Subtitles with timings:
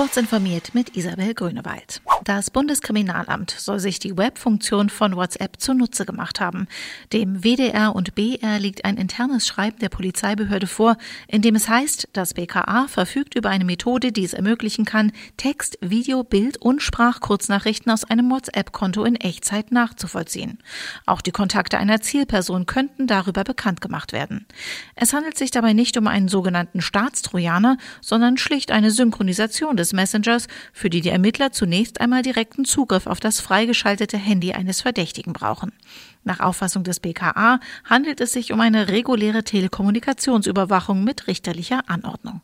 [0.00, 2.00] Kurz informiert mit Isabel Grünewald.
[2.24, 6.68] Das Bundeskriminalamt soll sich die Webfunktion von WhatsApp zunutze gemacht haben.
[7.12, 10.96] Dem WDR und BR liegt ein internes Schreiben der Polizeibehörde vor,
[11.28, 15.76] in dem es heißt, das BKA verfügt über eine Methode, die es ermöglichen kann, Text,
[15.82, 20.58] Video, Bild und Sprachkurznachrichten aus einem WhatsApp-Konto in Echtzeit nachzuvollziehen.
[21.04, 24.46] Auch die Kontakte einer Zielperson könnten darüber bekannt gemacht werden.
[24.94, 30.46] Es handelt sich dabei nicht um einen sogenannten Staatstrojaner, sondern schlicht eine Synchronisation des Messengers,
[30.72, 35.72] für die die Ermittler zunächst einmal direkten Zugriff auf das freigeschaltete Handy eines Verdächtigen brauchen.
[36.24, 42.40] Nach Auffassung des BKA handelt es sich um eine reguläre Telekommunikationsüberwachung mit richterlicher Anordnung.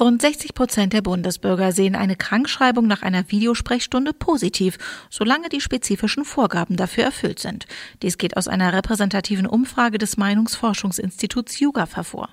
[0.00, 4.78] Rund 60 Prozent der Bundesbürger sehen eine Krankschreibung nach einer Videosprechstunde positiv,
[5.10, 7.66] solange die spezifischen Vorgaben dafür erfüllt sind.
[8.00, 12.30] Dies geht aus einer repräsentativen Umfrage des Meinungsforschungsinstituts YouGov hervor.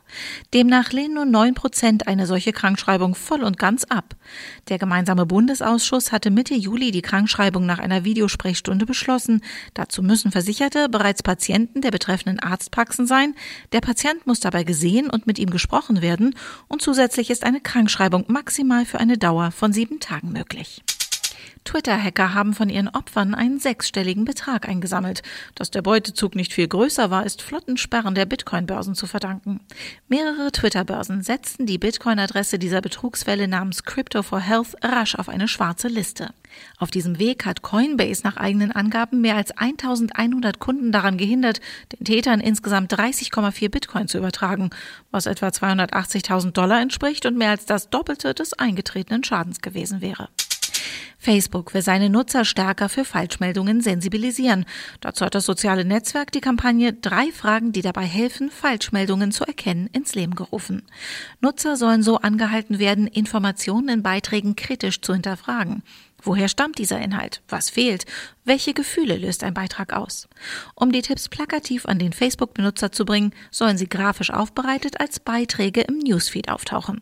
[0.54, 4.16] Demnach lehnen nur 9 Prozent eine solche Krankschreibung voll und ganz ab.
[4.70, 9.42] Der gemeinsame Bundesausschuss hatte Mitte Juli die Krankschreibung nach einer Videosprechstunde beschlossen.
[9.74, 13.36] Dazu müssen Versicherte bereits Patienten der betreffenden Arztpraxen sein.
[13.74, 16.36] Der Patient muss dabei gesehen und mit ihm gesprochen werden
[16.70, 20.84] und zusätzlich ist eine Krankschreibung maximal für eine Dauer von sieben Tagen möglich.
[21.64, 25.22] Twitter-Hacker haben von ihren Opfern einen sechsstelligen Betrag eingesammelt.
[25.56, 29.60] Dass der Beutezug nicht viel größer war, ist flotten Sperren der Bitcoin-Börsen zu verdanken.
[30.08, 35.88] Mehrere Twitter-Börsen setzten die Bitcoin-Adresse dieser Betrugsfälle namens Crypto for Health rasch auf eine schwarze
[35.88, 36.34] Liste.
[36.78, 41.62] Auf diesem Weg hat Coinbase nach eigenen Angaben mehr als 1100 Kunden daran gehindert,
[41.94, 44.70] den Tätern insgesamt 30,4 Bitcoin zu übertragen,
[45.12, 50.30] was etwa 280.000 Dollar entspricht und mehr als das Doppelte des eingetretenen Schadens gewesen wäre.
[51.20, 54.66] Facebook will seine Nutzer stärker für Falschmeldungen sensibilisieren.
[55.02, 59.90] Dazu hat das soziale Netzwerk die Kampagne Drei Fragen, die dabei helfen, Falschmeldungen zu erkennen,
[59.92, 60.84] ins Leben gerufen.
[61.42, 65.84] Nutzer sollen so angehalten werden, Informationen in Beiträgen kritisch zu hinterfragen.
[66.22, 67.42] Woher stammt dieser Inhalt?
[67.50, 68.06] Was fehlt?
[68.46, 70.28] Welche Gefühle löst ein Beitrag aus?
[70.76, 75.82] Um die Tipps plakativ an den Facebook-Benutzer zu bringen, sollen sie grafisch aufbereitet als Beiträge
[75.82, 77.02] im Newsfeed auftauchen.